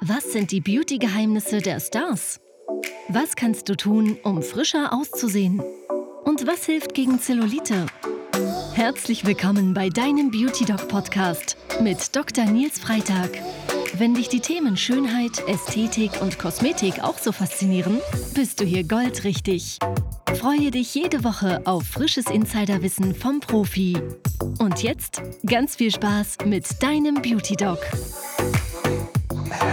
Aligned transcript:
Was 0.00 0.32
sind 0.32 0.50
die 0.50 0.60
Beauty-Geheimnisse 0.60 1.58
der 1.58 1.80
Stars? 1.80 2.40
Was 3.08 3.36
kannst 3.36 3.68
du 3.68 3.76
tun, 3.76 4.18
um 4.22 4.42
frischer 4.42 4.92
auszusehen? 4.92 5.62
Und 6.24 6.46
was 6.46 6.66
hilft 6.66 6.94
gegen 6.94 7.20
Zellulite? 7.20 7.86
Herzlich 8.74 9.24
willkommen 9.24 9.72
bei 9.72 9.88
deinem 9.88 10.30
Beauty 10.30 10.64
Doc 10.64 10.88
Podcast 10.88 11.56
mit 11.80 12.14
Dr. 12.14 12.44
Nils 12.44 12.78
Freitag. 12.78 13.30
Wenn 13.94 14.14
dich 14.14 14.28
die 14.28 14.40
Themen 14.40 14.76
Schönheit, 14.76 15.46
Ästhetik 15.48 16.20
und 16.20 16.38
Kosmetik 16.38 17.02
auch 17.02 17.18
so 17.18 17.32
faszinieren, 17.32 18.00
bist 18.34 18.60
du 18.60 18.64
hier 18.64 18.84
goldrichtig. 18.84 19.78
Freue 20.34 20.70
dich 20.70 20.94
jede 20.94 21.24
Woche 21.24 21.62
auf 21.66 21.84
frisches 21.84 22.26
Insiderwissen 22.26 23.14
vom 23.14 23.40
Profi. 23.40 23.96
Und 24.58 24.82
jetzt 24.82 25.22
ganz 25.46 25.76
viel 25.76 25.90
Spaß 25.90 26.38
mit 26.46 26.82
deinem 26.82 27.16
Beauty 27.16 27.56
Doc. 27.56 27.78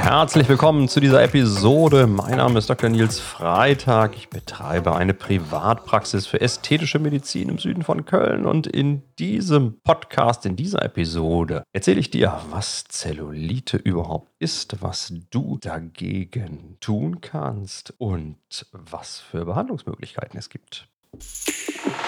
Herzlich 0.08 0.48
willkommen 0.48 0.88
zu 0.88 1.02
dieser 1.02 1.22
Episode. 1.22 2.08
Mein 2.08 2.38
Name 2.38 2.60
ist 2.60 2.70
Dr. 2.70 2.90
Nils 2.90 3.20
Freitag. 3.20 4.16
Ich 4.16 4.30
betreibe 4.30 4.96
eine 4.96 5.14
Privatpraxis 5.14 6.26
für 6.26 6.40
ästhetische 6.40 6.98
Medizin 6.98 7.50
im 7.50 7.58
Süden 7.58 7.84
von 7.84 8.06
Köln 8.06 8.46
und 8.46 8.68
in 8.68 9.04
diesem 9.20 9.82
Podcast, 9.82 10.46
in 10.46 10.56
dieser 10.56 10.82
Episode, 10.82 11.64
erzähle 11.74 12.00
ich 12.00 12.10
dir, 12.10 12.40
was 12.52 12.86
Zellulite 12.86 13.76
überhaupt 13.76 14.32
ist, 14.40 14.82
was 14.82 15.14
du 15.30 15.58
dagegen 15.60 16.78
tun 16.80 17.20
kannst 17.20 17.94
und 17.98 18.38
was 18.72 19.20
für 19.20 19.44
Behandlungsmöglichkeiten 19.44 20.40
es 20.40 20.48
gibt. 20.48 20.88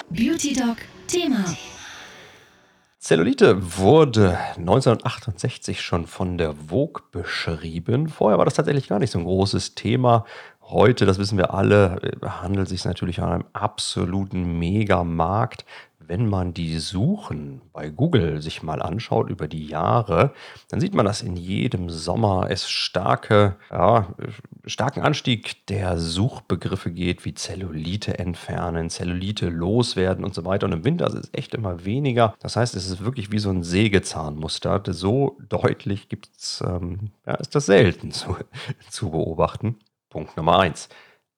Beauty 0.10 0.54
Doc 0.54 0.78
Thema. 1.08 1.44
Zellulite 3.00 3.78
wurde 3.78 4.38
1968 4.58 5.80
schon 5.80 6.06
von 6.06 6.38
der 6.38 6.54
Vogue 6.54 7.02
beschrieben. 7.14 8.10
Vorher 8.10 8.38
war 8.38 8.44
das 8.44 8.56
tatsächlich 8.56 8.90
gar 8.90 9.00
nicht 9.00 9.12
so 9.12 9.20
ein 9.20 9.24
großes 9.24 9.74
Thema. 9.74 10.26
Heute, 10.64 11.06
das 11.06 11.18
wissen 11.18 11.38
wir 11.38 11.54
alle, 11.54 12.02
handelt 12.22 12.66
es 12.66 12.72
sich 12.72 12.84
natürlich 12.84 13.20
um 13.20 13.30
einen 13.30 13.46
absoluten 13.54 14.60
Megamarkt 14.60 15.64
wenn 16.10 16.28
man 16.28 16.56
die 16.56 16.80
Suchen 16.80 17.62
bei 17.72 17.90
Google 17.90 18.42
sich 18.42 18.64
mal 18.64 18.82
anschaut 18.82 19.30
über 19.30 19.48
die 19.48 19.68
Jahre, 19.68 20.34
dann 20.70 20.82
sieht 20.82 20.96
man, 20.96 21.06
dass 21.06 21.22
in 21.22 21.36
jedem 21.36 21.92
Sommer 21.92 22.48
es 22.50 22.68
starke, 22.68 23.58
ja, 23.70 24.08
starken 24.66 25.02
Anstieg 25.02 25.68
der 25.68 26.00
Suchbegriffe 26.00 26.92
geht, 26.92 27.26
wie 27.26 27.36
Zellulite 27.36 28.18
entfernen, 28.18 28.90
Zellulite 28.90 29.50
loswerden 29.50 30.26
und 30.26 30.34
so 30.34 30.46
weiter. 30.46 30.66
Und 30.66 30.74
im 30.74 30.84
Winter 30.84 31.06
ist 31.08 31.14
es 31.14 31.30
echt 31.32 31.54
immer 31.54 31.86
weniger. 31.86 32.34
Das 32.40 32.56
heißt, 32.56 32.76
es 32.76 32.90
ist 32.90 33.04
wirklich 33.04 33.32
wie 33.32 33.40
so 33.40 33.52
ein 33.52 33.62
Sägezahnmuster. 33.62 34.82
So 34.88 35.38
deutlich 35.48 36.10
gibt's, 36.10 36.64
ähm, 36.66 37.12
ja, 37.28 37.36
ist 37.36 37.54
das 37.54 37.68
selten 37.68 38.12
zu, 38.12 38.36
zu 38.90 39.12
beobachten. 39.12 39.78
Punkt 40.10 40.36
Nummer 40.36 40.58
eins. 40.58 40.90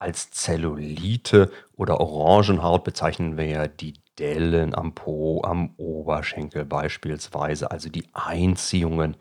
Als 0.01 0.31
Zellulite 0.31 1.51
oder 1.77 1.99
Orangenhaut 1.99 2.83
bezeichnen 2.83 3.37
wir 3.37 3.45
ja 3.45 3.67
die 3.67 3.93
Dellen 4.17 4.73
am 4.73 4.95
Po, 4.95 5.43
am 5.43 5.75
Oberschenkel 5.77 6.65
beispielsweise, 6.65 7.69
also 7.69 7.87
die 7.87 8.05
Einziehungen 8.11 9.15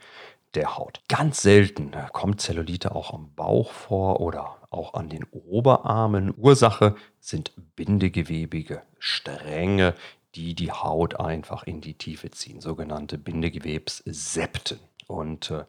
der 0.55 0.79
Haut. 0.79 1.03
Ganz 1.07 1.43
selten 1.43 1.93
kommt 2.15 2.41
Zellulite 2.41 2.95
auch 2.95 3.13
am 3.13 3.31
Bauch 3.35 3.73
vor 3.73 4.21
oder 4.21 4.57
auch 4.71 4.95
an 4.95 5.11
den 5.11 5.25
Oberarmen. 5.25 6.33
Ursache 6.35 6.95
sind 7.21 7.53
bindegewebige 7.77 8.81
Stränge, 8.99 9.95
die 10.35 10.55
die 10.55 10.73
Haut 10.73 11.21
einfach 11.21 11.65
in 11.65 11.83
die 11.83 11.99
Tiefe 11.99 12.31
ziehen, 12.31 12.63
sogenannte 12.63 13.19
Bindegewebssepten. 13.19 14.79
Und 15.07 15.51
äh, 15.51 15.65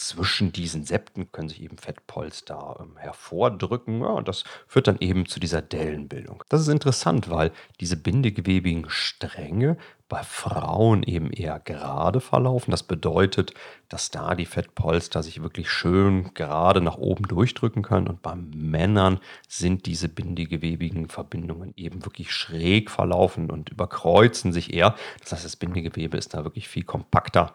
zwischen 0.00 0.50
diesen 0.50 0.84
Septen 0.84 1.30
können 1.30 1.50
sich 1.50 1.62
eben 1.62 1.76
Fettpolster 1.76 2.78
ähm, 2.80 2.96
hervordrücken. 2.96 4.00
Ja, 4.00 4.08
und 4.08 4.28
das 4.28 4.44
führt 4.66 4.88
dann 4.88 4.98
eben 4.98 5.26
zu 5.26 5.38
dieser 5.38 5.60
Dellenbildung. 5.60 6.42
Das 6.48 6.62
ist 6.62 6.68
interessant, 6.68 7.28
weil 7.28 7.52
diese 7.80 7.96
bindegewebigen 7.98 8.86
Stränge 8.88 9.76
bei 10.08 10.22
Frauen 10.24 11.04
eben 11.04 11.30
eher 11.30 11.60
gerade 11.60 12.20
verlaufen. 12.20 12.72
Das 12.72 12.82
bedeutet, 12.82 13.54
dass 13.88 14.10
da 14.10 14.34
die 14.34 14.46
Fettpolster 14.46 15.22
sich 15.22 15.42
wirklich 15.42 15.70
schön 15.70 16.34
gerade 16.34 16.80
nach 16.80 16.96
oben 16.98 17.24
durchdrücken 17.28 17.82
können. 17.82 18.08
Und 18.08 18.20
bei 18.20 18.34
Männern 18.34 19.20
sind 19.48 19.86
diese 19.86 20.08
bindegewebigen 20.08 21.08
Verbindungen 21.08 21.72
eben 21.76 22.04
wirklich 22.04 22.32
schräg 22.32 22.90
verlaufen 22.90 23.50
und 23.50 23.68
überkreuzen 23.68 24.52
sich 24.52 24.74
eher. 24.74 24.96
Das 25.20 25.32
heißt, 25.32 25.44
das 25.44 25.56
Bindegewebe 25.56 26.16
ist 26.16 26.34
da 26.34 26.42
wirklich 26.42 26.68
viel 26.68 26.84
kompakter 26.84 27.52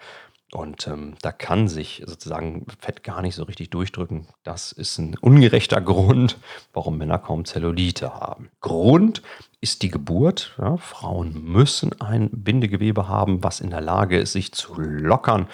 und 0.51 0.87
ähm, 0.87 1.15
da 1.21 1.31
kann 1.31 1.67
sich 1.67 2.03
sozusagen 2.05 2.65
Fett 2.79 3.03
gar 3.03 3.21
nicht 3.21 3.35
so 3.35 3.43
richtig 3.43 3.71
durchdrücken. 3.71 4.27
Das 4.43 4.71
ist 4.71 4.97
ein 4.99 5.17
ungerechter 5.17 5.81
Grund, 5.81 6.37
warum 6.71 6.97
Männer 6.97 7.17
kaum 7.17 7.45
Zellulite 7.45 8.13
haben. 8.13 8.49
Grund 8.61 9.21
ist 9.59 9.81
die 9.81 9.89
Geburt. 9.89 10.55
Ja, 10.57 10.77
Frauen 10.77 11.43
müssen 11.43 11.99
ein 11.99 12.29
Bindegewebe 12.31 13.07
haben, 13.07 13.43
was 13.43 13.59
in 13.59 13.71
der 13.71 13.81
Lage 13.81 14.19
ist, 14.19 14.33
sich 14.33 14.53
zu 14.53 14.79
lockern, 14.79 15.47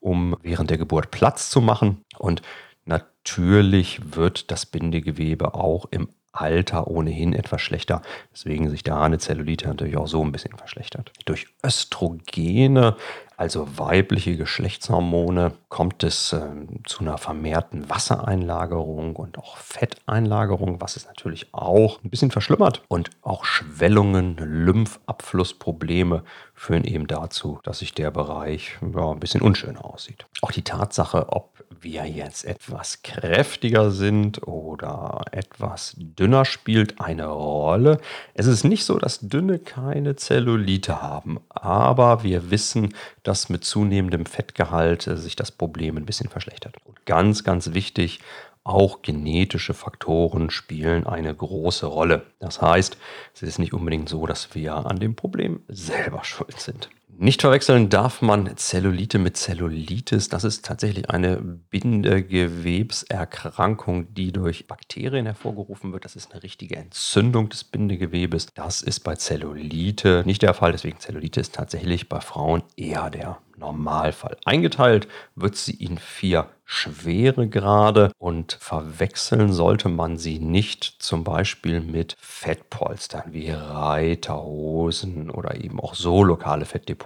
um 0.00 0.36
während 0.42 0.70
der 0.70 0.78
Geburt 0.78 1.10
Platz 1.10 1.50
zu 1.50 1.60
machen. 1.60 2.04
Und 2.16 2.42
natürlich 2.84 4.14
wird 4.16 4.50
das 4.50 4.64
Bindegewebe 4.64 5.54
auch 5.54 5.86
im 5.90 6.08
Alter 6.36 6.86
ohnehin 6.86 7.32
etwas 7.32 7.62
schlechter, 7.62 8.02
weswegen 8.30 8.68
sich 8.70 8.84
da 8.84 9.02
eine 9.02 9.18
Zellulite 9.18 9.68
natürlich 9.68 9.96
auch 9.96 10.06
so 10.06 10.22
ein 10.22 10.32
bisschen 10.32 10.56
verschlechtert. 10.56 11.12
Durch 11.24 11.46
Östrogene 11.64 12.96
also 13.36 13.66
weibliche 13.78 14.36
Geschlechtshormone, 14.36 15.52
kommt 15.68 16.02
es 16.04 16.32
äh, 16.32 16.40
zu 16.84 17.00
einer 17.00 17.18
vermehrten 17.18 17.88
Wassereinlagerung 17.90 19.16
und 19.16 19.38
auch 19.38 19.56
Fetteinlagerung, 19.58 20.80
was 20.80 20.96
es 20.96 21.06
natürlich 21.06 21.52
auch 21.52 22.02
ein 22.02 22.10
bisschen 22.10 22.30
verschlimmert. 22.30 22.82
Und 22.88 23.10
auch 23.22 23.44
Schwellungen, 23.44 24.36
Lymphabflussprobleme 24.36 26.24
führen 26.54 26.84
eben 26.84 27.06
dazu, 27.06 27.60
dass 27.62 27.80
sich 27.80 27.94
der 27.94 28.10
Bereich 28.10 28.78
ja, 28.94 29.10
ein 29.10 29.20
bisschen 29.20 29.42
unschöner 29.42 29.84
aussieht. 29.84 30.24
Auch 30.40 30.52
die 30.52 30.62
Tatsache, 30.62 31.26
ob 31.28 31.56
wir 31.80 32.06
jetzt 32.06 32.44
etwas 32.44 33.02
kräftiger 33.02 33.90
sind 33.90 34.46
oder 34.46 35.20
etwas 35.32 35.94
dünner, 35.96 36.44
spielt 36.44 37.00
eine 37.00 37.26
Rolle. 37.26 38.00
Es 38.34 38.46
ist 38.46 38.64
nicht 38.64 38.84
so, 38.84 38.98
dass 38.98 39.20
Dünne 39.20 39.58
keine 39.58 40.16
Zellulite 40.16 41.02
haben, 41.02 41.38
aber 41.50 42.22
wir 42.22 42.50
wissen, 42.50 42.94
dass 43.26 43.48
mit 43.48 43.64
zunehmendem 43.64 44.24
Fettgehalt 44.26 45.06
äh, 45.06 45.16
sich 45.16 45.36
das 45.36 45.50
Problem 45.50 45.96
ein 45.96 46.06
bisschen 46.06 46.28
verschlechtert. 46.28 46.76
Und 46.84 47.04
ganz, 47.06 47.44
ganz 47.44 47.74
wichtig, 47.74 48.20
auch 48.62 49.02
genetische 49.02 49.74
Faktoren 49.74 50.50
spielen 50.50 51.06
eine 51.06 51.32
große 51.34 51.86
Rolle. 51.86 52.26
Das 52.40 52.60
heißt, 52.60 52.96
es 53.34 53.42
ist 53.42 53.58
nicht 53.58 53.72
unbedingt 53.72 54.08
so, 54.08 54.26
dass 54.26 54.54
wir 54.54 54.74
an 54.74 54.98
dem 54.98 55.14
Problem 55.14 55.60
selber 55.68 56.24
schuld 56.24 56.58
sind. 56.58 56.88
Nicht 57.18 57.40
verwechseln 57.40 57.88
darf 57.88 58.20
man 58.20 58.58
Zellulite 58.58 59.18
mit 59.18 59.38
Zellulitis. 59.38 60.28
Das 60.28 60.44
ist 60.44 60.66
tatsächlich 60.66 61.08
eine 61.08 61.38
Bindegewebserkrankung, 61.38 64.12
die 64.12 64.32
durch 64.32 64.66
Bakterien 64.66 65.24
hervorgerufen 65.24 65.94
wird. 65.94 66.04
Das 66.04 66.14
ist 66.14 66.32
eine 66.32 66.42
richtige 66.42 66.76
Entzündung 66.76 67.48
des 67.48 67.64
Bindegewebes. 67.64 68.48
Das 68.52 68.82
ist 68.82 69.00
bei 69.00 69.14
Zellulite 69.14 70.24
nicht 70.26 70.42
der 70.42 70.52
Fall. 70.52 70.72
Deswegen 70.72 71.00
Zellulite 71.00 71.40
ist 71.40 71.54
tatsächlich 71.54 72.10
bei 72.10 72.20
Frauen 72.20 72.62
eher 72.76 73.08
der 73.08 73.38
Normalfall. 73.56 74.36
Eingeteilt 74.44 75.08
wird 75.34 75.56
sie 75.56 75.74
in 75.74 75.98
vier 75.98 76.48
Schweregrade 76.64 78.10
und 78.18 78.56
verwechseln 78.60 79.52
sollte 79.52 79.88
man 79.88 80.18
sie 80.18 80.40
nicht 80.40 80.96
zum 80.98 81.22
Beispiel 81.22 81.80
mit 81.80 82.16
Fettpolstern 82.18 83.32
wie 83.32 83.50
Reiterhosen 83.50 85.30
oder 85.30 85.62
eben 85.62 85.78
auch 85.80 85.94
so 85.94 86.24
lokale 86.24 86.64
Fettdepots. 86.64 87.05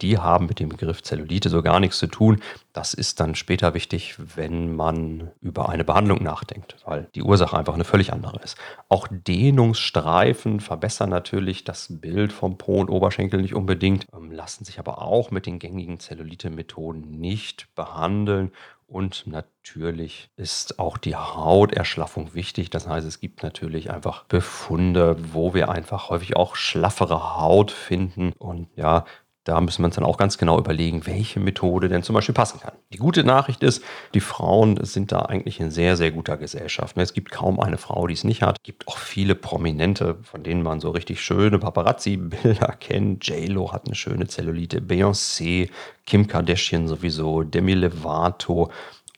Die 0.00 0.18
haben 0.18 0.46
mit 0.46 0.60
dem 0.60 0.68
Begriff 0.68 1.02
Zellulite 1.02 1.48
so 1.48 1.62
gar 1.62 1.80
nichts 1.80 1.98
zu 1.98 2.06
tun. 2.06 2.40
Das 2.72 2.94
ist 2.94 3.20
dann 3.20 3.34
später 3.34 3.74
wichtig, 3.74 4.16
wenn 4.36 4.74
man 4.74 5.30
über 5.40 5.68
eine 5.68 5.84
Behandlung 5.84 6.22
nachdenkt, 6.22 6.76
weil 6.84 7.08
die 7.14 7.22
Ursache 7.22 7.56
einfach 7.56 7.74
eine 7.74 7.84
völlig 7.84 8.12
andere 8.12 8.40
ist. 8.40 8.56
Auch 8.88 9.08
Dehnungsstreifen 9.10 10.60
verbessern 10.60 11.10
natürlich 11.10 11.64
das 11.64 11.88
Bild 11.90 12.32
vom 12.32 12.58
Po 12.58 12.80
und 12.80 12.88
Oberschenkel 12.88 13.40
nicht 13.40 13.54
unbedingt, 13.54 14.06
ähm, 14.14 14.30
lassen 14.30 14.64
sich 14.64 14.78
aber 14.78 15.02
auch 15.02 15.30
mit 15.30 15.46
den 15.46 15.58
gängigen 15.58 16.00
Zellulite-Methoden 16.00 17.18
nicht 17.18 17.68
behandeln 17.74 18.52
und 18.88 19.26
natürlich 19.26 20.30
ist 20.36 20.78
auch 20.78 20.96
die 20.96 21.14
Hauterschlaffung 21.14 22.32
wichtig. 22.32 22.70
Das 22.70 22.88
heißt, 22.88 23.06
es 23.06 23.20
gibt 23.20 23.42
natürlich 23.42 23.90
einfach 23.90 24.24
Befunde, 24.24 25.16
wo 25.34 25.52
wir 25.52 25.68
einfach 25.68 26.08
häufig 26.08 26.36
auch 26.36 26.56
schlaffere 26.56 27.36
Haut 27.36 27.70
finden. 27.70 28.32
Und 28.32 28.68
ja, 28.76 29.04
Da 29.48 29.62
müssen 29.62 29.80
wir 29.80 29.86
uns 29.86 29.94
dann 29.94 30.04
auch 30.04 30.18
ganz 30.18 30.36
genau 30.36 30.58
überlegen, 30.58 31.06
welche 31.06 31.40
Methode 31.40 31.88
denn 31.88 32.02
zum 32.02 32.12
Beispiel 32.12 32.34
passen 32.34 32.60
kann. 32.60 32.74
Die 32.92 32.98
gute 32.98 33.24
Nachricht 33.24 33.62
ist, 33.62 33.82
die 34.12 34.20
Frauen 34.20 34.84
sind 34.84 35.10
da 35.10 35.20
eigentlich 35.20 35.58
in 35.58 35.70
sehr, 35.70 35.96
sehr 35.96 36.10
guter 36.10 36.36
Gesellschaft. 36.36 36.98
Es 36.98 37.14
gibt 37.14 37.30
kaum 37.30 37.58
eine 37.58 37.78
Frau, 37.78 38.06
die 38.06 38.12
es 38.12 38.24
nicht 38.24 38.42
hat. 38.42 38.58
Es 38.58 38.62
gibt 38.62 38.86
auch 38.86 38.98
viele 38.98 39.34
Prominente, 39.34 40.18
von 40.22 40.42
denen 40.42 40.62
man 40.62 40.80
so 40.80 40.90
richtig 40.90 41.22
schöne 41.22 41.58
Paparazzi-Bilder 41.58 42.76
kennt. 42.78 43.26
J-Lo 43.26 43.72
hat 43.72 43.86
eine 43.86 43.94
schöne 43.94 44.26
Zellulite, 44.26 44.82
Beyoncé, 44.82 45.70
Kim 46.04 46.26
Kardashian 46.26 46.86
sowieso, 46.86 47.42
Demi 47.42 47.72
Lovato 47.72 48.70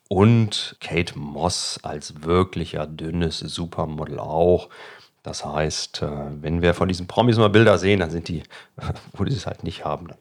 und 0.06 0.76
Kate 0.78 1.18
Moss 1.18 1.80
als 1.82 2.22
wirklicher 2.22 2.86
dünnes 2.86 3.40
Supermodel 3.40 4.20
auch. 4.20 4.68
Das 5.22 5.44
heißt, 5.44 6.02
äh, 6.02 6.10
wenn 6.40 6.62
wir 6.62 6.74
von 6.74 6.88
diesen 6.88 7.06
Promis 7.06 7.36
mal 7.36 7.50
Bilder 7.50 7.78
sehen, 7.78 8.00
dann 8.00 8.10
sind 8.10 8.28
die, 8.28 8.42
wo 9.12 9.24
die 9.24 9.34
es 9.34 9.46
halt 9.46 9.64
nicht 9.64 9.84
haben, 9.84 10.08
dann 10.08 10.18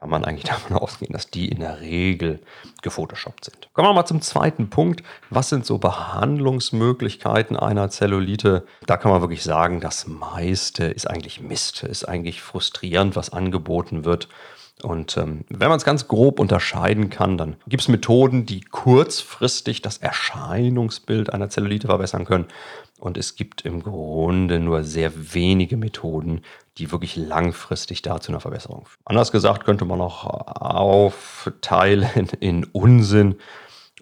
kann 0.00 0.10
man 0.10 0.24
eigentlich 0.24 0.44
davon 0.48 0.76
ausgehen, 0.76 1.12
dass 1.12 1.30
die 1.30 1.48
in 1.48 1.60
der 1.60 1.80
Regel 1.80 2.40
gefotoshoppt 2.82 3.44
sind. 3.44 3.68
Kommen 3.72 3.88
wir 3.88 3.94
mal 3.94 4.06
zum 4.06 4.22
zweiten 4.22 4.70
Punkt. 4.70 5.02
Was 5.30 5.48
sind 5.48 5.66
so 5.66 5.78
Behandlungsmöglichkeiten 5.78 7.56
einer 7.56 7.90
Zellulite? 7.90 8.66
Da 8.86 8.96
kann 8.96 9.10
man 9.10 9.20
wirklich 9.20 9.42
sagen, 9.42 9.80
das 9.80 10.06
meiste 10.06 10.84
ist 10.84 11.08
eigentlich 11.08 11.40
Mist, 11.40 11.82
ist 11.82 12.08
eigentlich 12.08 12.40
frustrierend, 12.40 13.16
was 13.16 13.30
angeboten 13.30 14.04
wird. 14.04 14.28
Und 14.82 15.16
ähm, 15.16 15.44
wenn 15.48 15.68
man 15.68 15.78
es 15.78 15.84
ganz 15.84 16.06
grob 16.06 16.38
unterscheiden 16.38 17.10
kann, 17.10 17.36
dann 17.36 17.56
gibt 17.66 17.82
es 17.82 17.88
Methoden, 17.88 18.46
die 18.46 18.60
kurzfristig 18.60 19.82
das 19.82 19.98
Erscheinungsbild 19.98 21.32
einer 21.32 21.50
Zellulite 21.50 21.88
verbessern 21.88 22.24
können. 22.24 22.46
Und 22.98 23.16
es 23.16 23.36
gibt 23.36 23.64
im 23.64 23.82
Grunde 23.82 24.60
nur 24.60 24.84
sehr 24.84 25.34
wenige 25.34 25.76
Methoden, 25.76 26.42
die 26.78 26.92
wirklich 26.92 27.16
langfristig 27.16 28.02
dazu 28.02 28.30
einer 28.30 28.40
Verbesserung 28.40 28.86
führen. 28.86 29.00
Anders 29.04 29.32
gesagt 29.32 29.64
könnte 29.64 29.84
man 29.84 30.00
auch 30.00 30.24
aufteilen 30.24 32.28
in 32.40 32.64
Unsinn 32.64 33.36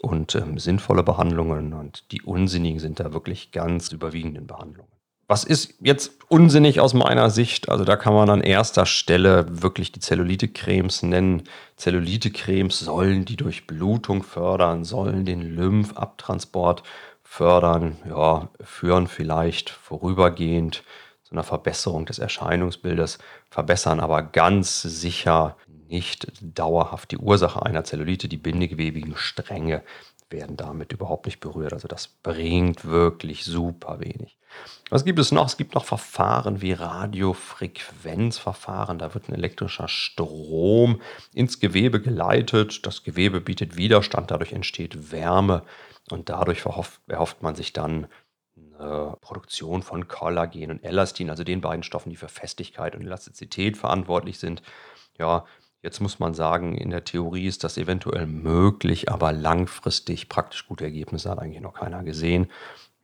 und 0.00 0.34
ähm, 0.34 0.58
sinnvolle 0.58 1.02
Behandlungen. 1.02 1.72
Und 1.72 2.10
die 2.12 2.22
unsinnigen 2.22 2.80
sind 2.80 3.00
da 3.00 3.12
wirklich 3.12 3.50
ganz 3.50 3.92
überwiegenden 3.92 4.46
Behandlungen. 4.46 4.95
Was 5.28 5.42
ist 5.42 5.74
jetzt 5.80 6.12
unsinnig 6.28 6.78
aus 6.78 6.94
meiner 6.94 7.30
Sicht? 7.30 7.68
Also 7.68 7.84
da 7.84 7.96
kann 7.96 8.14
man 8.14 8.30
an 8.30 8.42
erster 8.42 8.86
Stelle 8.86 9.46
wirklich 9.62 9.90
die 9.90 9.98
Zellulite-Cremes 9.98 11.02
nennen. 11.02 11.42
Zellulite-Cremes 11.76 12.78
sollen 12.78 13.24
die 13.24 13.34
Durchblutung 13.34 14.22
fördern, 14.22 14.84
sollen 14.84 15.24
den 15.24 15.42
Lymphabtransport 15.42 16.84
fördern, 17.24 17.96
ja, 18.08 18.48
führen 18.60 19.08
vielleicht 19.08 19.70
vorübergehend 19.70 20.84
zu 21.24 21.32
einer 21.32 21.42
Verbesserung 21.42 22.06
des 22.06 22.20
Erscheinungsbildes, 22.20 23.18
verbessern 23.50 23.98
aber 23.98 24.22
ganz 24.22 24.82
sicher 24.82 25.56
nicht 25.88 26.32
dauerhaft 26.40 27.10
die 27.10 27.18
Ursache 27.18 27.66
einer 27.66 27.82
Zellulite, 27.82 28.28
die 28.28 28.36
bindegewebigen 28.36 29.16
Stränge 29.16 29.82
werden 30.30 30.56
damit 30.56 30.92
überhaupt 30.92 31.26
nicht 31.26 31.40
berührt. 31.40 31.72
Also 31.72 31.88
das 31.88 32.06
bringt 32.08 32.84
wirklich 32.84 33.44
super 33.44 33.98
wenig. 34.00 34.38
Was 34.90 35.04
gibt 35.04 35.18
es 35.18 35.32
noch? 35.32 35.46
Es 35.46 35.56
gibt 35.56 35.74
noch 35.74 35.84
Verfahren 35.84 36.62
wie 36.62 36.72
Radiofrequenzverfahren. 36.72 38.98
Da 38.98 39.14
wird 39.14 39.28
ein 39.28 39.34
elektrischer 39.34 39.88
Strom 39.88 41.00
ins 41.34 41.58
Gewebe 41.60 42.00
geleitet. 42.00 42.86
Das 42.86 43.02
Gewebe 43.02 43.40
bietet 43.40 43.76
Widerstand, 43.76 44.30
dadurch 44.30 44.52
entsteht 44.52 45.10
Wärme 45.12 45.64
und 46.10 46.28
dadurch 46.28 46.64
erhofft, 46.64 47.00
erhofft 47.08 47.42
man 47.42 47.56
sich 47.56 47.72
dann 47.72 48.06
eine 48.56 49.16
Produktion 49.20 49.82
von 49.82 50.08
Kollagen 50.08 50.70
und 50.70 50.84
Elastin, 50.84 51.30
also 51.30 51.44
den 51.44 51.60
beiden 51.60 51.82
Stoffen, 51.82 52.10
die 52.10 52.16
für 52.16 52.28
Festigkeit 52.28 52.94
und 52.94 53.02
Elastizität 53.02 53.76
verantwortlich 53.76 54.38
sind. 54.38 54.62
Ja, 55.18 55.44
Jetzt 55.86 56.00
muss 56.00 56.18
man 56.18 56.34
sagen, 56.34 56.76
in 56.76 56.90
der 56.90 57.04
Theorie 57.04 57.46
ist 57.46 57.62
das 57.62 57.78
eventuell 57.78 58.26
möglich, 58.26 59.08
aber 59.08 59.30
langfristig 59.30 60.28
praktisch 60.28 60.66
gute 60.66 60.82
Ergebnisse 60.82 61.30
hat 61.30 61.38
eigentlich 61.38 61.62
noch 61.62 61.74
keiner 61.74 62.02
gesehen. 62.02 62.50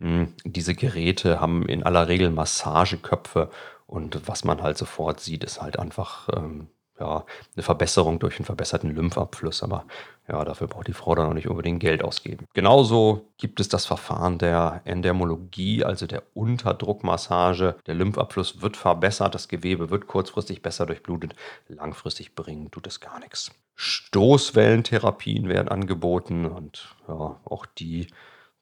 Hm, 0.00 0.34
diese 0.44 0.74
Geräte 0.74 1.40
haben 1.40 1.64
in 1.68 1.84
aller 1.84 2.08
Regel 2.08 2.30
Massageköpfe 2.30 3.50
und 3.86 4.26
was 4.26 4.42
man 4.42 4.64
halt 4.64 4.78
sofort 4.78 5.20
sieht, 5.20 5.44
ist 5.44 5.62
halt 5.62 5.78
einfach 5.78 6.28
ähm, 6.36 6.70
ja, 7.00 7.24
eine 7.54 7.62
Verbesserung 7.62 8.18
durch 8.18 8.38
einen 8.38 8.44
verbesserten 8.44 8.94
Lymphabfluss. 8.94 9.62
Aber 9.62 9.86
ja, 10.28 10.44
dafür 10.44 10.68
braucht 10.68 10.88
die 10.88 10.92
Frau 10.92 11.14
dann 11.14 11.28
auch 11.28 11.34
nicht 11.34 11.48
unbedingt 11.48 11.80
Geld 11.80 12.02
ausgeben. 12.02 12.46
Genauso 12.54 13.32
gibt 13.38 13.60
es 13.60 13.68
das 13.68 13.86
Verfahren 13.86 14.38
der 14.38 14.82
Endermologie, 14.84 15.84
also 15.84 16.06
der 16.06 16.22
Unterdruckmassage. 16.34 17.76
Der 17.86 17.94
Lymphabfluss 17.94 18.62
wird 18.62 18.76
verbessert, 18.76 19.34
das 19.34 19.48
Gewebe 19.48 19.90
wird 19.90 20.06
kurzfristig 20.06 20.62
besser 20.62 20.86
durchblutet, 20.86 21.34
langfristig 21.68 22.34
bringen 22.34 22.70
tut 22.70 22.86
es 22.86 23.00
gar 23.00 23.18
nichts. 23.18 23.50
Stoßwellentherapien 23.74 25.48
werden 25.48 25.68
angeboten 25.68 26.46
und 26.46 26.94
ja, 27.08 27.40
auch 27.44 27.66
die 27.66 28.06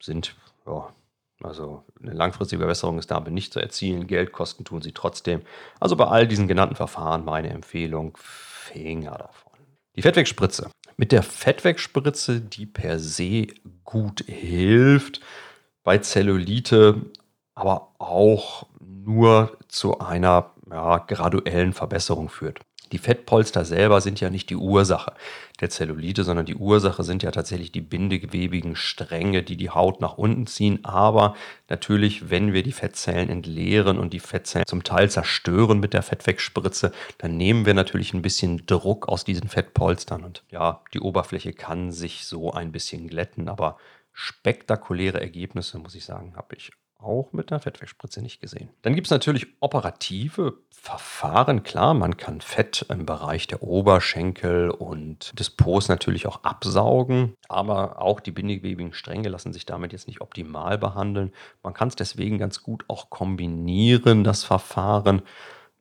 sind 0.01 0.35
ja, 0.67 0.89
also 1.43 1.85
eine 2.01 2.13
langfristige 2.13 2.61
Verbesserung 2.61 2.99
ist 2.99 3.11
damit 3.11 3.33
nicht 3.33 3.53
zu 3.53 3.61
erzielen. 3.61 4.07
Geldkosten 4.07 4.65
tun 4.65 4.83
sie 4.83 4.93
trotzdem. 4.93 5.43
Also 5.79 5.97
bei 5.97 6.07
all 6.07 6.27
diesen 6.27 6.49
genannten 6.49 6.77
Verfahren 6.77 7.25
meine 7.25 7.51
Empfehlung, 7.51 8.17
Finger 8.19 9.19
davon. 9.19 9.53
Die 9.97 10.03
Fettwegspritze. 10.03 10.71
Mit 10.97 11.13
der 11.13 11.23
Fettwegspritze, 11.23 12.41
die 12.41 12.67
per 12.67 12.99
se 12.99 13.49
gut 13.85 14.23
hilft, 14.27 15.21
bei 15.83 15.99
Zellulite, 15.99 17.07
aber 17.55 17.95
auch 17.99 18.67
nur 18.81 19.57
zu 19.69 19.99
einer 19.99 20.53
ja, 20.71 20.99
graduellen 20.99 21.73
Verbesserung 21.73 22.29
führt. 22.29 22.61
Die 22.93 22.99
Fettpolster 22.99 23.65
selber 23.65 24.01
sind 24.01 24.21
ja 24.21 24.31
nicht 24.31 24.51
die 24.51 24.57
Ursache 24.57 25.13
der 25.61 25.71
Zellulite, 25.71 26.25
sondern 26.25 26.47
die 26.47 26.57
Ursache 26.57 27.05
sind 27.05 27.23
ja 27.23 27.31
tatsächlich 27.31 27.71
die 27.71 27.81
bindegewebigen 27.81 28.75
Stränge, 28.75 29.43
die 29.43 29.57
die 29.57 29.71
Haut 29.71 30.01
nach 30.01 30.19
unten 30.19 30.47
ziehen. 30.47 30.85
Aber 30.85 31.35
natürlich, 31.69 32.31
wenn 32.31 32.53
wir 32.53 32.63
die 32.63 32.73
Fettzellen 32.73 33.29
entleeren 33.29 33.99
und 33.99 34.13
die 34.13 34.21
Fettzellen 34.21 34.67
zum 34.67 34.83
Teil 34.83 35.11
zerstören 35.11 35.79
mit 35.79 35.95
der 35.95 36.03
Fettwegspritze, 36.03 36.93
dann 37.19 37.37
nehmen 37.37 37.67
wir 37.67 37.75
natürlich 37.75 38.13
ein 38.15 38.23
bisschen 38.23 38.67
Druck 38.67 39.09
aus 39.09 39.25
diesen 39.25 39.49
Fettpolstern 39.49 40.25
und 40.25 40.43
ja, 40.51 40.83
die 40.93 41.01
Oberfläche 41.01 41.53
kann 41.53 41.93
sich 41.93 42.27
so 42.27 42.53
ein 42.53 42.73
bisschen 42.73 43.09
glätten, 43.09 43.49
aber 43.49 43.77
spektakuläre 44.13 45.21
Ergebnisse, 45.21 45.79
muss 45.79 45.95
ich 45.95 46.05
sagen, 46.05 46.35
habe 46.37 46.57
ich 46.57 46.73
auch 47.03 47.33
mit 47.33 47.51
der 47.51 47.61
Fettwegspritze 47.61 48.23
nicht 48.23 48.41
gesehen. 48.41 48.71
Dann 48.83 48.95
gibt 48.95 49.07
es 49.07 49.11
natürlich 49.11 49.47
operative 49.61 50.59
Verfahren. 50.71 51.63
Klar, 51.63 51.95
man 51.95 52.17
kann 52.17 52.41
Fett 52.41 52.87
im 52.89 53.05
Bereich 53.05 53.47
der 53.47 53.63
Oberschenkel 53.63 54.71
und 54.71 55.39
des 55.39 55.51
Po's 55.51 55.89
natürlich 55.89 56.27
auch 56.27 56.43
absaugen, 56.43 57.35
aber 57.49 58.01
auch 58.01 58.21
die 58.21 58.31
bindegewebigen 58.31 58.95
Stränge 58.95 59.29
lassen 59.29 59.53
sich 59.53 59.67
damit 59.67 59.93
jetzt 59.93 60.07
nicht 60.07 60.21
optimal 60.21 60.79
behandeln. 60.79 61.33
Man 61.63 61.75
kann 61.75 61.89
es 61.89 61.97
deswegen 61.97 62.39
ganz 62.39 62.63
gut 62.63 62.85
auch 62.89 63.11
kombinieren, 63.11 64.25
das 64.25 64.45
Verfahren 64.45 65.23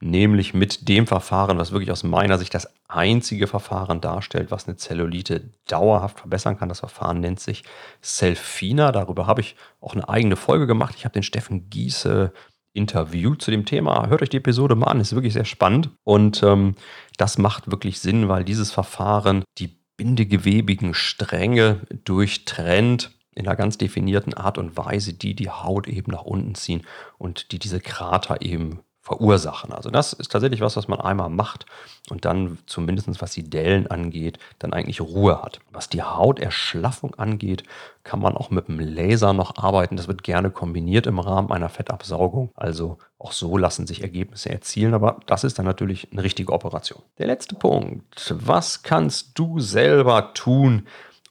nämlich 0.02 0.54
mit 0.54 0.88
dem 0.88 1.08
Verfahren, 1.08 1.58
was 1.58 1.72
wirklich 1.72 1.92
aus 1.92 2.04
meiner 2.04 2.38
Sicht 2.38 2.54
das 2.54 2.70
einzige 2.88 3.48
Verfahren 3.48 4.02
darstellt, 4.02 4.52
was 4.52 4.68
eine 4.68 4.78
Zellulite 4.78 5.50
dauerhaft 5.68 6.20
verbessern 6.20 6.58
kann. 6.58 6.70
Das 6.70 6.80
Verfahren 6.80 7.20
nennt 7.20 7.40
sich 7.40 7.64
Selfina. 8.02 8.92
Darüber 8.92 9.28
habe 9.28 9.42
ich 9.42 9.56
auch 9.82 9.94
eine 9.94 10.08
eigene 10.08 10.36
Folge 10.36 10.68
gemacht. 10.68 10.96
Ich 10.98 11.06
habe 11.06 11.14
den 11.14 11.24
Steffen 11.24 11.70
Giese 11.70 12.32
interviewt 12.74 13.42
zu 13.42 13.52
dem 13.52 13.66
Thema. 13.66 14.08
Hört 14.08 14.22
euch 14.22 14.30
die 14.30 14.38
Episode 14.38 14.76
mal 14.76 14.88
an, 14.88 15.02
ist 15.02 15.14
wirklich 15.14 15.34
sehr 15.34 15.46
spannend. 15.46 15.90
Und 16.04 16.44
ähm, 16.44 16.76
das 17.18 17.38
macht 17.38 17.72
wirklich 17.72 18.00
Sinn, 18.00 18.30
weil 18.30 18.44
dieses 18.44 18.72
Verfahren 18.72 19.44
die 19.58 19.80
bindegewebigen 19.98 20.94
Stränge 20.94 21.82
durchtrennt 22.06 23.12
in 23.36 23.48
einer 23.48 23.58
ganz 23.58 23.78
definierten 23.78 24.34
Art 24.34 24.58
und 24.58 24.78
Weise, 24.78 25.14
die 25.14 25.36
die 25.36 25.50
Haut 25.50 25.88
eben 25.88 26.12
nach 26.12 26.24
unten 26.24 26.56
ziehen 26.56 26.84
und 27.18 27.52
die 27.52 27.60
diese 27.60 27.80
Krater 27.82 28.42
eben 28.42 28.80
verursachen. 29.10 29.74
Also 29.74 29.90
das 29.90 30.14
ist 30.14 30.32
tatsächlich 30.32 30.62
was, 30.62 30.78
was 30.78 30.88
man 30.88 31.02
einmal 31.02 31.32
macht 31.32 31.66
und 32.12 32.26
dann 32.26 32.60
zumindest 32.68 33.20
was 33.24 33.32
die 33.32 33.50
Dellen 33.50 33.88
angeht, 33.88 34.38
dann 34.60 34.72
eigentlich 34.72 35.02
Ruhe 35.02 35.42
hat. 35.42 35.62
Was 35.72 35.90
die 35.90 36.04
Hauterschlaffung 36.04 37.16
angeht, 37.16 37.64
kann 38.04 38.20
man 38.20 38.38
auch 38.38 38.52
mit 38.52 38.68
dem 38.68 38.80
Laser 38.80 39.34
noch 39.34 39.58
arbeiten. 39.58 39.98
Das 39.98 40.08
wird 40.08 40.22
gerne 40.22 40.52
kombiniert 40.52 41.08
im 41.08 41.18
Rahmen 41.18 41.52
einer 41.52 41.70
Fettabsaugung. 41.70 42.52
Also 42.54 43.00
auch 43.18 43.32
so 43.32 43.58
lassen 43.58 43.88
sich 43.88 44.04
Ergebnisse 44.04 44.52
erzielen, 44.52 44.94
aber 44.94 45.20
das 45.26 45.44
ist 45.44 45.58
dann 45.58 45.66
natürlich 45.66 46.12
eine 46.12 46.24
richtige 46.24 46.54
Operation. 46.54 47.02
Der 47.18 47.26
letzte 47.26 47.56
Punkt. 47.56 48.36
Was 48.38 48.84
kannst 48.84 49.32
du 49.40 49.60
selber 49.60 50.36
tun, 50.36 50.86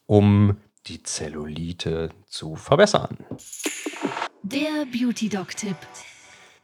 um 0.07 0.57
die 0.87 1.05
Zellulite 1.05 2.11
zu 2.27 2.57
verbessern? 2.57 3.19
Der 4.43 4.85
Beauty 4.93 5.29
Doc 5.29 5.57
Tipp. 5.57 5.77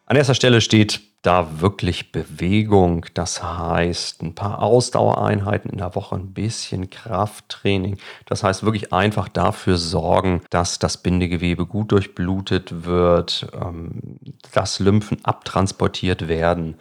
An 0.06 0.16
erster 0.16 0.34
Stelle 0.34 0.60
steht 0.60 1.00
da 1.22 1.62
wirklich 1.62 2.12
Bewegung, 2.12 3.06
das 3.14 3.42
heißt 3.42 4.22
ein 4.22 4.34
paar 4.34 4.62
Ausdauereinheiten 4.62 5.70
in 5.70 5.78
der 5.78 5.94
Woche, 5.94 6.16
ein 6.16 6.34
bisschen 6.34 6.90
Krafttraining. 6.90 7.96
Das 8.26 8.44
heißt 8.44 8.64
wirklich 8.64 8.92
einfach 8.92 9.28
dafür 9.28 9.78
sorgen, 9.78 10.42
dass 10.50 10.78
das 10.78 10.98
Bindegewebe 10.98 11.64
gut 11.64 11.92
durchblutet 11.92 12.84
wird, 12.84 13.46
ähm, 13.58 14.18
dass 14.52 14.78
Lymphen 14.78 15.24
abtransportiert 15.24 16.28
werden 16.28 16.76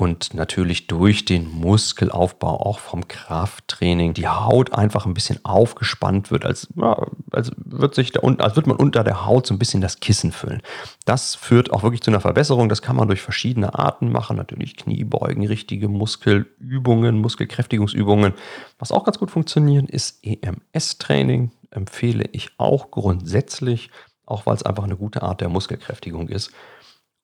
und 0.00 0.32
natürlich 0.32 0.86
durch 0.86 1.26
den 1.26 1.46
Muskelaufbau, 1.46 2.64
auch 2.64 2.78
vom 2.78 3.06
Krafttraining, 3.06 4.14
die 4.14 4.28
Haut 4.28 4.72
einfach 4.72 5.04
ein 5.04 5.12
bisschen 5.12 5.44
aufgespannt 5.44 6.30
wird, 6.30 6.46
als, 6.46 6.68
ja, 6.74 7.06
als, 7.30 7.52
wird 7.56 7.94
sich 7.94 8.10
da, 8.10 8.20
als 8.20 8.56
wird 8.56 8.66
man 8.66 8.78
unter 8.78 9.04
der 9.04 9.26
Haut 9.26 9.46
so 9.46 9.52
ein 9.52 9.58
bisschen 9.58 9.82
das 9.82 10.00
Kissen 10.00 10.32
füllen. 10.32 10.62
Das 11.04 11.34
führt 11.34 11.70
auch 11.70 11.82
wirklich 11.82 12.00
zu 12.00 12.10
einer 12.10 12.22
Verbesserung. 12.22 12.70
Das 12.70 12.80
kann 12.80 12.96
man 12.96 13.08
durch 13.08 13.20
verschiedene 13.20 13.78
Arten 13.78 14.10
machen. 14.10 14.38
Natürlich 14.38 14.78
Kniebeugen, 14.78 15.46
richtige 15.46 15.88
Muskelübungen, 15.88 17.18
Muskelkräftigungsübungen. 17.18 18.32
Was 18.78 18.92
auch 18.92 19.04
ganz 19.04 19.18
gut 19.18 19.30
funktioniert, 19.30 19.90
ist 19.90 20.24
EMS-Training. 20.24 21.50
Empfehle 21.70 22.24
ich 22.32 22.52
auch 22.56 22.90
grundsätzlich, 22.90 23.90
auch 24.24 24.46
weil 24.46 24.54
es 24.54 24.62
einfach 24.62 24.84
eine 24.84 24.96
gute 24.96 25.20
Art 25.20 25.42
der 25.42 25.50
Muskelkräftigung 25.50 26.30
ist. 26.30 26.52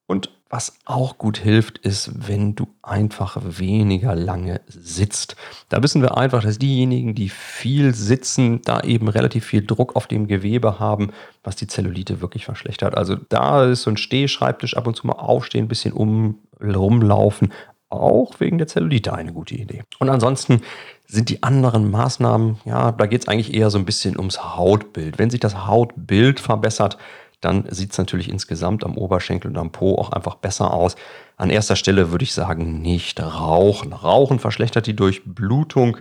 Und 0.07 0.31
was 0.49 0.79
auch 0.85 1.19
gut 1.19 1.39
hilft, 1.39 1.79
ist, 1.79 2.29
wenn 2.29 2.55
du 2.55 2.69
einfach 2.83 3.37
weniger 3.43 4.15
lange 4.15 4.61
sitzt. 4.69 5.35
Da 5.69 5.83
wissen 5.83 6.03
wir 6.03 6.17
einfach, 6.17 6.43
dass 6.43 6.59
diejenigen, 6.59 7.17
die 7.17 7.29
viel 7.29 7.95
sitzen, 7.95 8.63
da 8.63 8.81
eben 8.81 9.09
relativ 9.09 9.45
viel 9.45 9.67
Druck 9.67 9.97
auf 9.97 10.07
dem 10.07 10.29
Gewebe 10.29 10.79
haben, 10.79 11.11
was 11.43 11.57
die 11.57 11.67
Zellulite 11.67 12.21
wirklich 12.21 12.45
verschlechtert. 12.45 12.97
Also 12.97 13.17
da 13.29 13.65
ist 13.65 13.83
so 13.83 13.91
ein 13.91 13.97
Stehschreibtisch 13.97 14.77
ab 14.77 14.87
und 14.87 14.95
zu 14.95 15.07
mal 15.09 15.15
aufstehen, 15.15 15.65
ein 15.65 15.69
bisschen 15.69 15.93
um, 15.93 16.39
rumlaufen, 16.63 17.53
auch 17.89 18.39
wegen 18.39 18.59
der 18.59 18.67
Zellulite 18.69 19.13
eine 19.13 19.33
gute 19.33 19.55
Idee. 19.55 19.83
Und 19.99 20.11
ansonsten 20.11 20.63
sind 21.07 21.29
die 21.29 21.43
anderen 21.43 21.91
Maßnahmen, 21.91 22.59
ja, 22.65 22.93
da 22.93 23.07
geht 23.07 23.23
es 23.23 23.29
eigentlich 23.29 23.55
eher 23.55 23.71
so 23.71 23.79
ein 23.79 23.85
bisschen 23.85 24.17
ums 24.17 24.57
Hautbild. 24.57 25.19
Wenn 25.19 25.31
sich 25.31 25.41
das 25.41 25.67
Hautbild 25.67 26.41
verbessert, 26.41 26.99
dann 27.41 27.65
sieht 27.71 27.93
es 27.93 27.99
natürlich 27.99 28.29
insgesamt 28.29 28.85
am 28.85 28.97
Oberschenkel 28.97 29.51
und 29.51 29.59
am 29.59 29.73
Po 29.73 29.97
auch 29.97 30.11
einfach 30.11 30.37
besser 30.37 30.73
aus. 30.73 30.97
An 31.37 31.51
erster 31.51 31.77
Stelle 31.77 32.11
würde 32.11 32.25
ich 32.25 32.33
sagen, 32.33 32.81
nicht 32.81 33.21
rauchen. 33.21 33.93
Rauchen 33.93 34.39
verschlechtert 34.39 34.87
die 34.87 34.97
Durchblutung. 34.97 35.99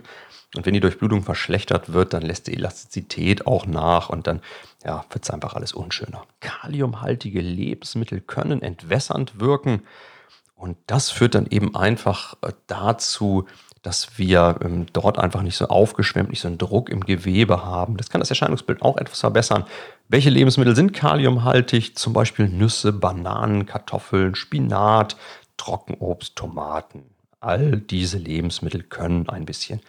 Und 0.56 0.64
wenn 0.64 0.74
die 0.74 0.80
Durchblutung 0.80 1.22
verschlechtert 1.22 1.92
wird, 1.92 2.14
dann 2.14 2.22
lässt 2.22 2.46
die 2.46 2.54
Elastizität 2.54 3.46
auch 3.46 3.66
nach 3.66 4.08
und 4.08 4.26
dann 4.26 4.40
ja, 4.84 5.04
wird 5.10 5.24
es 5.24 5.30
einfach 5.30 5.54
alles 5.54 5.72
unschöner. 5.72 6.22
Kaliumhaltige 6.40 7.40
Lebensmittel 7.40 8.20
können 8.20 8.62
entwässernd 8.62 9.38
wirken. 9.38 9.82
Und 10.54 10.78
das 10.86 11.10
führt 11.10 11.34
dann 11.34 11.46
eben 11.46 11.76
einfach 11.76 12.34
äh, 12.40 12.52
dazu, 12.66 13.46
dass 13.86 14.18
wir 14.18 14.58
ähm, 14.64 14.86
dort 14.92 15.16
einfach 15.16 15.42
nicht 15.42 15.56
so 15.56 15.68
aufgeschwemmt, 15.68 16.30
nicht 16.30 16.40
so 16.40 16.48
einen 16.48 16.58
Druck 16.58 16.90
im 16.90 17.04
Gewebe 17.04 17.64
haben. 17.64 17.96
Das 17.96 18.10
kann 18.10 18.20
das 18.20 18.30
Erscheinungsbild 18.30 18.82
auch 18.82 18.96
etwas 18.96 19.20
verbessern. 19.20 19.64
Welche 20.08 20.28
Lebensmittel 20.28 20.74
sind 20.74 20.92
kaliumhaltig? 20.92 21.96
Zum 21.96 22.12
Beispiel 22.12 22.48
Nüsse, 22.48 22.92
Bananen, 22.92 23.64
Kartoffeln, 23.64 24.34
Spinat, 24.34 25.16
Trockenobst, 25.56 26.34
Tomaten. 26.34 27.04
All 27.38 27.76
diese 27.76 28.18
Lebensmittel 28.18 28.82
können 28.82 29.28
ein 29.28 29.46
bisschen 29.46 29.80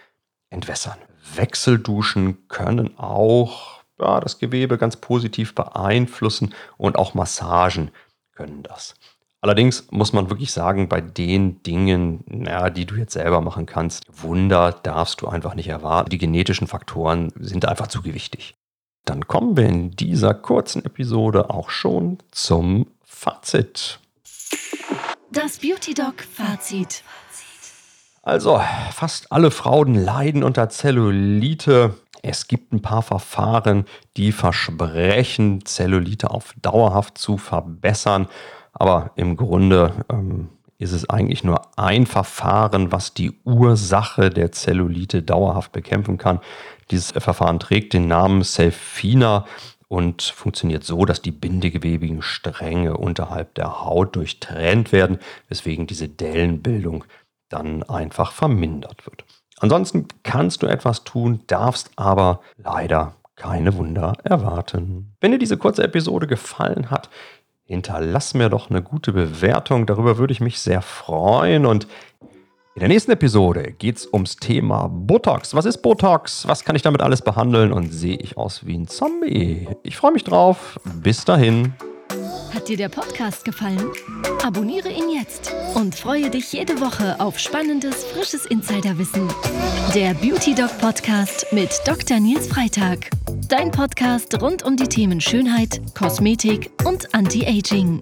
entwässern. 0.51 0.99
Wechselduschen 1.33 2.47
können 2.49 2.99
auch 2.99 3.81
ja, 3.99 4.19
das 4.19 4.37
Gewebe 4.37 4.77
ganz 4.77 4.97
positiv 4.97 5.55
beeinflussen 5.55 6.53
und 6.77 6.97
auch 6.97 7.15
Massagen 7.15 7.89
können 8.33 8.61
das. 8.61 8.93
Allerdings 9.41 9.87
muss 9.91 10.13
man 10.13 10.29
wirklich 10.29 10.51
sagen, 10.51 10.89
bei 10.89 10.99
den 10.99 11.61
Dingen, 11.61 12.23
ja, 12.45 12.69
die 12.69 12.85
du 12.85 12.95
jetzt 12.95 13.13
selber 13.13 13.41
machen 13.41 13.65
kannst, 13.67 14.05
Wunder 14.11 14.71
darfst 14.71 15.21
du 15.21 15.27
einfach 15.27 15.53
nicht 15.53 15.67
erwarten. 15.67 16.09
Die 16.09 16.17
genetischen 16.17 16.67
Faktoren 16.67 17.31
sind 17.39 17.65
einfach 17.65 17.87
zu 17.87 18.01
gewichtig. 18.01 18.55
Dann 19.05 19.27
kommen 19.27 19.55
wir 19.55 19.65
in 19.65 19.91
dieser 19.91 20.33
kurzen 20.33 20.83
Episode 20.83 21.49
auch 21.51 21.69
schon 21.69 22.17
zum 22.31 22.87
Fazit. 23.05 23.99
Das 25.31 25.59
Beauty 25.59 25.93
Doc 25.93 26.23
Fazit. 26.23 27.03
Also, 28.23 28.61
fast 28.91 29.31
alle 29.31 29.51
Frauen 29.51 29.95
leiden 29.95 30.43
unter 30.43 30.67
Zellulite. 30.67 31.95
Es 32.23 32.47
gibt 32.47 32.73
ein 32.73 32.81
paar 32.81 33.01
Verfahren, 33.01 33.85
die 34.17 34.33
versprechen, 34.33 35.63
Zellulite 35.63 36.31
auf 36.31 36.53
dauerhaft 36.61 37.17
zu 37.17 37.37
verbessern. 37.37 38.27
Aber 38.79 39.11
im 39.15 39.37
Grunde 39.37 40.05
ähm, 40.09 40.49
ist 40.77 40.91
es 40.91 41.09
eigentlich 41.09 41.43
nur 41.43 41.61
ein 41.77 42.05
Verfahren, 42.05 42.91
was 42.91 43.13
die 43.13 43.33
Ursache 43.43 44.29
der 44.29 44.51
Zellulite 44.51 45.23
dauerhaft 45.23 45.71
bekämpfen 45.71 46.17
kann. 46.17 46.39
Dieses 46.91 47.11
Verfahren 47.11 47.59
trägt 47.59 47.93
den 47.93 48.07
Namen 48.07 48.43
Selfina 48.43 49.45
und 49.87 50.21
funktioniert 50.21 50.83
so, 50.83 51.05
dass 51.05 51.21
die 51.21 51.31
bindegewebigen 51.31 52.21
Stränge 52.21 52.97
unterhalb 52.97 53.55
der 53.55 53.81
Haut 53.83 54.15
durchtrennt 54.15 54.91
werden, 54.91 55.17
weswegen 55.49 55.87
diese 55.87 56.07
Dellenbildung 56.07 57.05
dann 57.49 57.83
einfach 57.83 58.31
vermindert 58.31 59.05
wird. 59.05 59.25
Ansonsten 59.59 60.07
kannst 60.21 60.61
du 60.61 60.67
etwas 60.67 61.03
tun, 61.03 61.41
darfst 61.47 61.89
aber 61.95 62.41
leider 62.57 63.15
keine 63.35 63.75
Wunder 63.77 64.13
erwarten. 64.23 65.15
Wenn 65.21 65.31
dir 65.31 65.39
diese 65.39 65.57
kurze 65.57 65.83
Episode 65.83 66.27
gefallen 66.27 66.91
hat, 66.91 67.09
hinterlass 67.67 68.33
mir 68.33 68.49
doch 68.49 68.69
eine 68.69 68.81
gute 68.81 69.11
Bewertung. 69.11 69.85
Darüber 69.85 70.17
würde 70.17 70.31
ich 70.31 70.39
mich 70.39 70.59
sehr 70.59 70.81
freuen. 70.81 71.65
Und 71.65 71.85
in 72.75 72.79
der 72.79 72.87
nächsten 72.87 73.11
Episode 73.11 73.73
geht 73.77 73.97
es 73.97 74.07
ums 74.11 74.37
Thema 74.37 74.87
Botox. 74.87 75.53
Was 75.53 75.65
ist 75.65 75.79
Botox? 75.81 76.47
Was 76.47 76.63
kann 76.63 76.75
ich 76.75 76.81
damit 76.81 77.01
alles 77.01 77.21
behandeln? 77.21 77.73
Und 77.73 77.91
sehe 77.91 78.17
ich 78.17 78.37
aus 78.37 78.65
wie 78.65 78.77
ein 78.77 78.87
Zombie? 78.87 79.67
Ich 79.83 79.97
freue 79.97 80.13
mich 80.13 80.23
drauf. 80.23 80.79
Bis 81.01 81.25
dahin. 81.25 81.73
Hat 82.53 82.67
dir 82.67 82.77
der 82.77 82.89
Podcast 82.89 83.45
gefallen? 83.45 83.91
Abonniere 84.43 84.89
ihn 84.89 85.09
jetzt 85.09 85.53
und 85.75 85.95
freue 85.95 86.29
dich 86.29 86.53
jede 86.53 86.79
Woche 86.79 87.19
auf 87.19 87.39
spannendes, 87.39 88.03
frisches 88.03 88.45
Insiderwissen. 88.45 89.27
Der 89.93 90.13
Beauty 90.13 90.55
Doc 90.55 90.77
Podcast 90.79 91.45
mit 91.51 91.69
Dr. 91.85 92.19
Nils 92.19 92.47
Freitag. 92.47 93.09
Dein 93.47 93.71
Podcast 93.71 94.41
rund 94.41 94.63
um 94.63 94.75
die 94.75 94.87
Themen 94.87 95.21
Schönheit, 95.21 95.81
Kosmetik 95.93 96.71
und 96.83 97.13
Anti-Aging. 97.13 97.99